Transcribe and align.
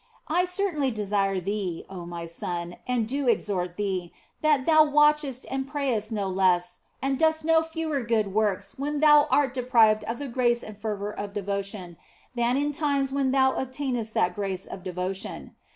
I 0.29 0.45
certainly 0.45 0.89
desire 0.89 1.39
thee, 1.39 1.85
oh 1.87 2.07
my 2.07 2.25
son, 2.25 2.77
and 2.87 3.07
do 3.07 3.27
exhort 3.27 3.77
thee, 3.77 4.11
that 4.41 4.65
thou 4.65 4.83
watchest 4.83 5.45
and 5.51 5.67
prayest 5.67 6.11
no 6.11 6.27
less 6.27 6.79
and 7.03 7.19
dost 7.19 7.45
no 7.45 7.61
fewer 7.61 8.01
good 8.01 8.33
works 8.33 8.79
when 8.79 8.99
thou 8.99 9.27
art 9.29 9.53
deprived 9.53 10.03
of 10.05 10.17
the 10.17 10.27
grace 10.27 10.63
and 10.63 10.75
fervour 10.75 11.11
of 11.11 11.33
devotion 11.35 11.97
than 12.33 12.57
in 12.57 12.71
times 12.71 13.11
when 13.11 13.29
thou 13.29 13.51
obtainest 13.51 14.15
that 14.15 14.33
grace 14.33 14.65
of 14.65 14.81
devotion. 14.81 15.53